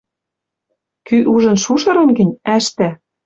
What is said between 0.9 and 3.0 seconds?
Кӱ ужын шушырым гӹнь, ӓштӓ